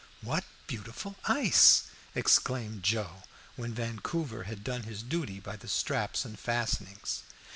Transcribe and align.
"What 0.23 0.45
beautiful 0.65 1.15
ice!" 1.25 1.83
exclaimed 2.15 2.81
Joe, 2.81 3.21
when 3.55 3.75
Vancouver 3.75 4.45
had 4.45 4.63
done 4.63 4.81
his 4.81 5.03
duty 5.03 5.39
by 5.39 5.55
the 5.57 5.67
straps 5.67 6.25
and 6.25 6.39
fastenings. 6.39 7.21